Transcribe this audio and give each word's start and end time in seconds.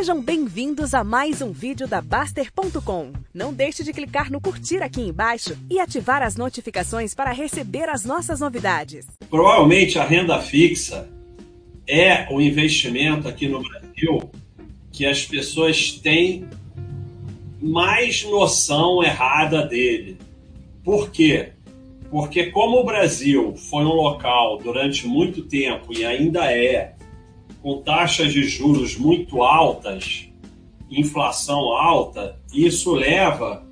Sejam 0.00 0.22
bem-vindos 0.22 0.94
a 0.94 1.04
mais 1.04 1.42
um 1.42 1.52
vídeo 1.52 1.86
da 1.86 2.00
Baster.com. 2.00 3.12
Não 3.34 3.52
deixe 3.52 3.84
de 3.84 3.92
clicar 3.92 4.32
no 4.32 4.40
curtir 4.40 4.82
aqui 4.82 5.02
embaixo 5.02 5.54
e 5.68 5.78
ativar 5.78 6.22
as 6.22 6.36
notificações 6.36 7.14
para 7.14 7.32
receber 7.32 7.86
as 7.86 8.02
nossas 8.02 8.40
novidades. 8.40 9.06
Provavelmente 9.28 9.98
a 9.98 10.04
renda 10.06 10.40
fixa 10.40 11.06
é 11.86 12.26
o 12.32 12.40
investimento 12.40 13.28
aqui 13.28 13.46
no 13.46 13.62
Brasil 13.62 14.30
que 14.90 15.04
as 15.04 15.26
pessoas 15.26 15.92
têm 15.92 16.48
mais 17.60 18.24
noção 18.24 19.04
errada 19.04 19.66
dele. 19.66 20.16
Por 20.82 21.10
quê? 21.10 21.50
Porque 22.10 22.46
como 22.46 22.78
o 22.78 22.84
Brasil 22.84 23.54
foi 23.54 23.84
um 23.84 23.92
local 23.92 24.56
durante 24.64 25.06
muito 25.06 25.42
tempo 25.42 25.92
e 25.92 26.06
ainda 26.06 26.50
é 26.50 26.94
com 27.62 27.82
taxas 27.82 28.32
de 28.32 28.42
juros 28.44 28.96
muito 28.96 29.42
altas, 29.42 30.28
inflação 30.90 31.72
alta, 31.76 32.36
isso 32.52 32.92
leva 32.92 33.66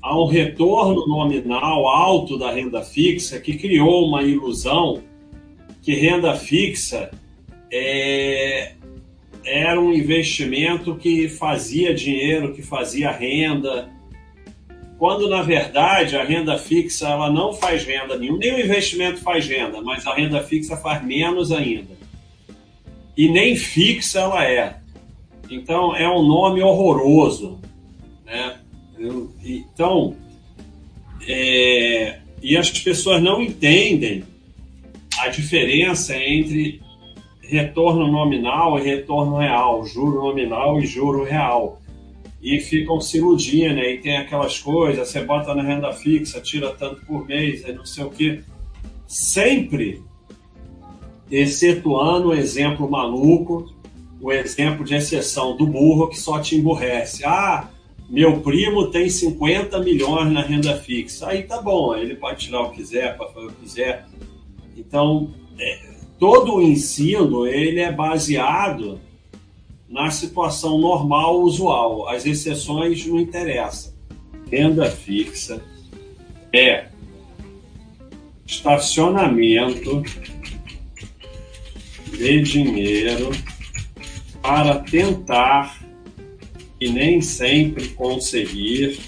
a 0.00 0.18
um 0.18 0.26
retorno 0.26 1.06
nominal 1.06 1.88
alto 1.88 2.38
da 2.38 2.50
renda 2.50 2.82
fixa, 2.82 3.40
que 3.40 3.56
criou 3.56 4.06
uma 4.06 4.22
ilusão 4.22 5.02
que 5.82 5.94
renda 5.94 6.34
fixa 6.34 7.10
é, 7.70 8.74
era 9.44 9.80
um 9.80 9.92
investimento 9.92 10.94
que 10.96 11.28
fazia 11.28 11.92
dinheiro, 11.92 12.54
que 12.54 12.62
fazia 12.62 13.10
renda, 13.10 13.90
quando 14.98 15.28
na 15.28 15.42
verdade 15.42 16.16
a 16.16 16.24
renda 16.24 16.56
fixa 16.56 17.08
ela 17.08 17.30
não 17.30 17.52
faz 17.52 17.84
renda 17.84 18.16
nenhuma, 18.16 18.38
nem 18.38 18.54
o 18.54 18.60
investimento 18.60 19.20
faz 19.20 19.46
renda, 19.46 19.82
mas 19.82 20.06
a 20.06 20.14
renda 20.14 20.42
fixa 20.42 20.76
faz 20.76 21.04
menos 21.04 21.50
ainda 21.50 22.03
e 23.16 23.28
nem 23.28 23.56
fixa 23.56 24.20
ela 24.20 24.44
é. 24.44 24.76
Então 25.50 25.94
é 25.94 26.08
um 26.08 26.22
nome 26.22 26.62
horroroso, 26.62 27.60
né? 28.24 28.58
Então, 29.44 30.16
é, 31.26 32.20
e 32.42 32.56
as 32.56 32.70
pessoas 32.70 33.22
não 33.22 33.42
entendem 33.42 34.24
a 35.18 35.28
diferença 35.28 36.16
entre 36.16 36.80
retorno 37.40 38.10
nominal 38.10 38.78
e 38.78 38.82
retorno 38.82 39.36
real, 39.36 39.84
juro 39.84 40.24
nominal 40.24 40.80
e 40.80 40.86
juro 40.86 41.24
real. 41.24 41.80
E 42.42 42.60
ficam 42.60 43.00
se 43.00 43.16
iludindo, 43.18 43.74
né? 43.74 43.94
e 43.94 43.98
tem 43.98 44.18
aquelas 44.18 44.58
coisas, 44.58 45.08
você 45.08 45.22
bota 45.24 45.54
na 45.54 45.62
renda 45.62 45.92
fixa, 45.92 46.40
tira 46.40 46.70
tanto 46.72 47.04
por 47.06 47.26
mês, 47.26 47.66
não 47.74 47.86
sei 47.86 48.04
o 48.04 48.10
quê. 48.10 48.42
Sempre 49.06 50.02
excetuando 51.36 52.28
o 52.28 52.34
exemplo 52.34 52.88
maluco, 52.90 53.72
o 54.20 54.32
exemplo 54.32 54.84
de 54.84 54.94
exceção 54.94 55.56
do 55.56 55.66
burro 55.66 56.08
que 56.08 56.18
só 56.18 56.38
te 56.38 56.56
emburrece. 56.56 57.24
Ah, 57.24 57.68
meu 58.08 58.40
primo 58.40 58.90
tem 58.90 59.08
50 59.08 59.80
milhões 59.80 60.32
na 60.32 60.42
renda 60.42 60.76
fixa. 60.76 61.28
Aí 61.28 61.42
tá 61.42 61.60
bom, 61.60 61.96
ele 61.96 62.14
pode 62.14 62.46
tirar 62.46 62.62
o 62.62 62.70
que 62.70 62.76
quiser, 62.76 63.16
pode 63.16 63.34
fazer 63.34 63.46
o 63.46 63.50
que 63.50 63.62
quiser. 63.62 64.06
Então, 64.76 65.30
é, 65.58 65.78
todo 66.18 66.54
o 66.54 66.62
ensino 66.62 67.46
ele 67.46 67.80
é 67.80 67.90
baseado 67.90 69.00
na 69.88 70.10
situação 70.10 70.78
normal, 70.78 71.40
usual. 71.40 72.08
As 72.08 72.24
exceções 72.24 73.04
não 73.06 73.18
interessam. 73.18 73.92
Renda 74.50 74.90
fixa 74.90 75.62
é 76.52 76.86
estacionamento 78.46 80.02
de 82.16 82.40
dinheiro 82.42 83.30
para 84.40 84.78
tentar 84.80 85.82
e 86.80 86.90
nem 86.90 87.20
sempre 87.20 87.88
conseguir 87.88 88.98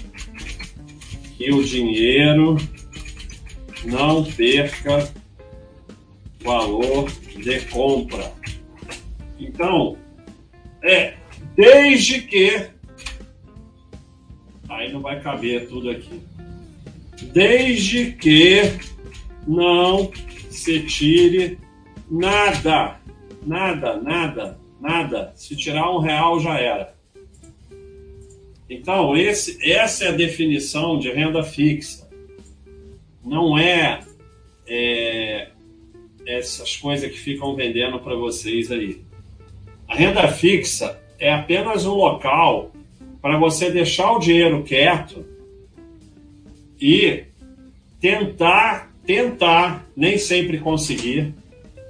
que 1.37 1.51
o 1.51 1.63
dinheiro 1.63 2.57
não 3.85 4.23
perca 4.23 5.11
valor 6.43 7.11
de 7.37 7.59
compra. 7.65 8.33
Então, 9.39 9.97
é 10.83 11.13
desde 11.55 12.21
que 12.21 12.69
aí 14.67 14.91
não 14.91 15.01
vai 15.01 15.21
caber 15.21 15.67
tudo 15.67 15.89
aqui. 15.89 16.19
Desde 17.33 18.11
que 18.13 18.61
não 19.47 20.11
se 20.49 20.81
tire 20.81 21.59
Nada, 22.09 23.01
nada, 23.47 23.97
nada, 23.97 24.59
nada. 24.79 25.33
Se 25.35 25.55
tirar 25.55 25.89
um 25.91 25.99
real 25.99 26.39
já 26.39 26.59
era. 26.59 26.95
Então, 28.69 29.15
esse, 29.15 29.57
essa 29.71 30.05
é 30.05 30.07
a 30.09 30.11
definição 30.11 30.99
de 30.99 31.09
renda 31.09 31.41
fixa. 31.41 32.07
Não 33.23 33.57
é, 33.57 34.01
é 34.67 35.49
essas 36.25 36.75
coisas 36.75 37.09
que 37.09 37.17
ficam 37.17 37.55
vendendo 37.55 37.99
para 37.99 38.15
vocês 38.15 38.71
aí. 38.71 39.01
A 39.87 39.95
renda 39.95 40.27
fixa 40.27 40.99
é 41.17 41.31
apenas 41.33 41.85
um 41.85 41.93
local 41.93 42.71
para 43.21 43.37
você 43.37 43.71
deixar 43.71 44.11
o 44.11 44.19
dinheiro 44.19 44.63
quieto 44.63 45.25
e 46.79 47.23
tentar, 47.99 48.93
tentar, 49.05 49.87
nem 49.95 50.17
sempre 50.17 50.59
conseguir, 50.59 51.33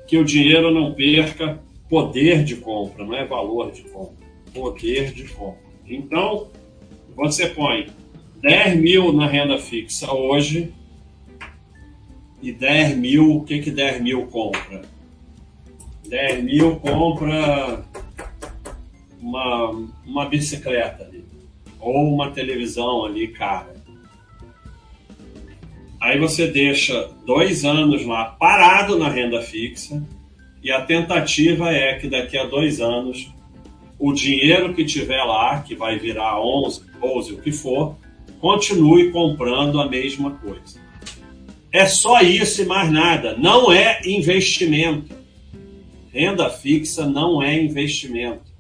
que 0.08 0.18
o 0.18 0.24
dinheiro 0.24 0.74
não 0.74 0.94
perca 0.94 1.60
poder 1.90 2.44
de 2.44 2.56
compra, 2.56 3.06
não 3.06 3.16
é 3.16 3.26
valor 3.26 3.72
de 3.72 3.84
compra, 3.84 4.26
poder 4.54 5.12
de 5.14 5.26
compra. 5.26 5.60
Então, 5.86 6.48
você 7.16 7.48
põe 7.48 7.88
10 8.42 8.78
mil 8.78 9.14
na 9.14 9.28
renda 9.28 9.58
fixa 9.58 10.12
hoje 10.14 10.74
e 12.42 12.52
10 12.52 12.98
mil, 12.98 13.38
o 13.38 13.44
que, 13.44 13.60
que 13.60 13.72
10 13.72 14.02
mil 14.02 14.28
compra? 14.28 14.84
10 16.08 16.44
mil 16.44 16.76
compra 16.78 17.84
uma, 19.22 19.70
uma 20.06 20.26
bicicleta 20.26 21.04
ali, 21.04 21.26
ou 21.80 22.14
uma 22.14 22.32
televisão 22.32 23.06
ali, 23.06 23.28
cara. 23.30 23.77
Aí 26.00 26.20
você 26.20 26.48
deixa 26.48 27.10
dois 27.26 27.66
anos 27.66 28.06
lá 28.06 28.26
parado 28.26 28.98
na 28.98 29.10
renda 29.10 29.42
fixa 29.42 30.04
e 30.64 30.72
a 30.72 30.82
tentativa 30.82 31.72
é 31.72 31.96
que 31.96 32.08
daqui 32.08 32.38
a 32.38 32.46
dois 32.46 32.80
anos 32.80 33.32
o 34.00 34.14
dinheiro 34.14 34.74
que 34.74 34.86
tiver 34.86 35.24
lá, 35.24 35.62
que 35.62 35.76
vai 35.76 35.98
virar 35.98 36.40
11, 36.40 36.84
12, 37.02 37.34
o 37.34 37.42
que 37.42 37.52
for, 37.52 37.96
continue 38.40 39.12
comprando 39.12 39.80
a 39.82 39.90
mesma 39.90 40.32
coisa. 40.32 40.80
É 41.72 41.86
só 41.86 42.22
isso 42.22 42.62
e 42.62 42.66
mais 42.66 42.92
nada. 42.92 43.36
Não 43.38 43.72
é 43.72 44.00
investimento. 44.06 45.16
Renda 46.12 46.50
fixa 46.50 47.06
não 47.06 47.42
é 47.42 47.60
investimento. 47.60 48.52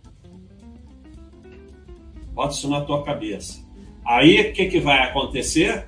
Bota 2.34 2.54
isso 2.54 2.69
na 2.69 2.81
tua 2.81 3.04
cabeça. 3.04 3.66
Aí 4.06 4.42
o 4.42 4.54
que, 4.54 4.66
que 4.68 4.80
vai 4.80 5.00
acontecer? 5.00 5.88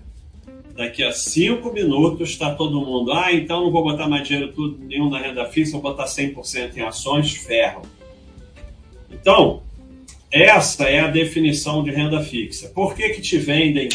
Daqui 0.79 1.03
a 1.03 1.11
cinco 1.11 1.73
minutos 1.73 2.29
está 2.29 2.55
todo 2.55 2.79
mundo, 2.79 3.11
ah, 3.11 3.33
então 3.33 3.65
não 3.65 3.69
vou 3.69 3.83
botar 3.83 4.07
mais 4.07 4.25
dinheiro 4.25 4.53
tudo, 4.53 4.81
nenhum 4.81 5.09
na 5.09 5.19
renda 5.19 5.45
fixa, 5.45 5.73
vou 5.73 5.81
botar 5.81 6.05
100% 6.05 6.77
em 6.77 6.81
ações, 6.83 7.33
ferro. 7.33 7.81
Então, 9.11 9.61
essa 10.31 10.85
é 10.85 11.01
a 11.01 11.07
definição 11.07 11.83
de 11.83 11.91
renda 11.91 12.23
fixa. 12.23 12.69
Por 12.69 12.95
que, 12.95 13.09
que 13.09 13.19
te 13.19 13.37
vendem 13.37 13.89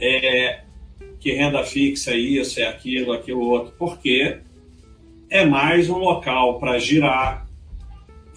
é, 0.00 0.62
que 1.20 1.32
renda 1.32 1.62
fixa 1.64 2.12
é 2.12 2.16
isso, 2.16 2.58
é 2.58 2.66
aquilo, 2.66 3.12
aquilo 3.12 3.42
outro? 3.42 3.74
Porque 3.78 4.38
é 5.28 5.44
mais 5.44 5.90
um 5.90 5.98
local 5.98 6.58
para 6.58 6.78
girar. 6.78 7.46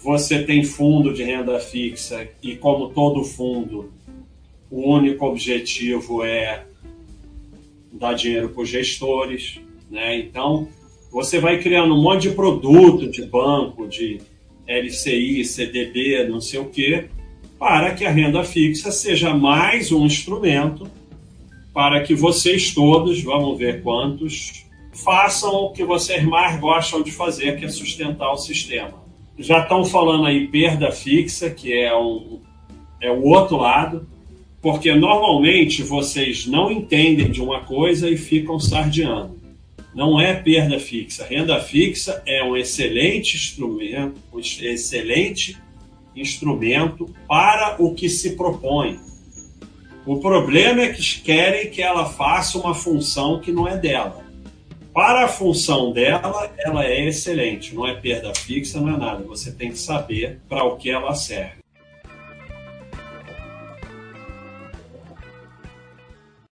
Você 0.00 0.42
tem 0.42 0.64
fundo 0.64 1.14
de 1.14 1.24
renda 1.24 1.58
fixa 1.58 2.28
e, 2.42 2.56
como 2.56 2.90
todo 2.90 3.24
fundo, 3.24 3.90
o 4.70 4.92
único 4.92 5.24
objetivo 5.24 6.22
é 6.22 6.66
dar 8.04 8.14
dinheiro 8.14 8.50
para 8.50 8.62
os 8.62 8.68
gestores, 8.68 9.58
né? 9.90 10.18
Então, 10.18 10.68
você 11.10 11.38
vai 11.38 11.58
criando 11.58 11.94
um 11.94 12.02
monte 12.02 12.28
de 12.28 12.34
produto 12.34 13.10
de 13.10 13.24
banco, 13.24 13.88
de 13.88 14.20
LCI, 14.68 15.44
CDB, 15.44 16.26
não 16.28 16.40
sei 16.40 16.60
o 16.60 16.66
quê, 16.66 17.06
para 17.58 17.94
que 17.94 18.04
a 18.04 18.10
renda 18.10 18.44
fixa 18.44 18.92
seja 18.92 19.32
mais 19.32 19.90
um 19.90 20.04
instrumento 20.04 20.86
para 21.72 22.02
que 22.02 22.14
vocês 22.14 22.74
todos, 22.74 23.22
vamos 23.22 23.58
ver 23.58 23.82
quantos, 23.82 24.64
façam 24.92 25.52
o 25.54 25.72
que 25.72 25.84
vocês 25.84 26.22
mais 26.24 26.60
gostam 26.60 27.02
de 27.02 27.10
fazer, 27.10 27.58
que 27.58 27.64
é 27.64 27.68
sustentar 27.68 28.30
o 28.30 28.36
sistema. 28.36 29.02
Já 29.38 29.60
estão 29.60 29.84
falando 29.84 30.26
aí 30.26 30.46
perda 30.46 30.92
fixa, 30.92 31.50
que 31.50 31.72
é, 31.72 31.96
um, 31.96 32.40
é 33.00 33.10
o 33.10 33.24
outro 33.24 33.56
lado, 33.56 34.06
porque 34.64 34.94
normalmente 34.94 35.82
vocês 35.82 36.46
não 36.46 36.72
entendem 36.72 37.30
de 37.30 37.42
uma 37.42 37.60
coisa 37.60 38.08
e 38.08 38.16
ficam 38.16 38.58
sardeando. 38.58 39.38
Não 39.94 40.18
é 40.18 40.32
perda 40.32 40.80
fixa. 40.80 41.26
Renda 41.26 41.60
fixa 41.60 42.22
é 42.24 42.42
um 42.42 42.56
excelente 42.56 43.36
instrumento, 43.36 44.14
um 44.32 44.40
excelente 44.40 45.58
instrumento 46.16 47.14
para 47.28 47.76
o 47.78 47.94
que 47.94 48.08
se 48.08 48.36
propõe. 48.36 48.98
O 50.06 50.16
problema 50.16 50.80
é 50.80 50.94
que 50.94 51.20
querem 51.20 51.68
que 51.68 51.82
ela 51.82 52.06
faça 52.06 52.56
uma 52.58 52.74
função 52.74 53.40
que 53.40 53.52
não 53.52 53.68
é 53.68 53.76
dela. 53.76 54.24
Para 54.94 55.26
a 55.26 55.28
função 55.28 55.92
dela, 55.92 56.50
ela 56.56 56.86
é 56.86 57.06
excelente, 57.06 57.74
não 57.74 57.86
é 57.86 57.92
perda 57.92 58.34
fixa, 58.34 58.80
não 58.80 58.94
é 58.94 58.96
nada. 58.96 59.24
Você 59.24 59.52
tem 59.52 59.72
que 59.72 59.78
saber 59.78 60.40
para 60.48 60.64
o 60.64 60.78
que 60.78 60.88
ela 60.88 61.14
serve. 61.14 61.63